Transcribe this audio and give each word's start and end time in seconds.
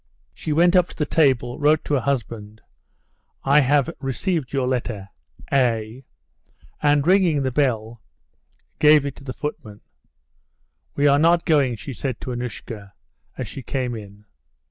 She 0.33 0.51
went 0.51 0.75
up 0.75 0.87
to 0.89 0.95
the 0.95 1.05
table, 1.05 1.59
wrote 1.59 1.85
to 1.85 1.93
her 1.93 1.99
husband, 1.99 2.61
"I 3.43 3.59
have 3.59 3.87
received 3.99 4.51
your 4.51 4.67
letter.—A."; 4.67 6.03
and, 6.81 7.05
ringing 7.05 7.43
the 7.43 7.51
bell, 7.51 8.01
gave 8.79 9.05
it 9.05 9.15
to 9.17 9.23
the 9.23 9.31
footman. 9.31 9.81
"We 10.95 11.05
are 11.05 11.19
not 11.19 11.45
going," 11.45 11.75
she 11.75 11.93
said 11.93 12.19
to 12.21 12.31
Annushka, 12.31 12.93
as 13.37 13.47
she 13.47 13.61
came 13.61 13.93
in. 13.93 14.25